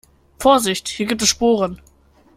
[0.39, 1.79] Vorsicht, hier gibt es Sporen.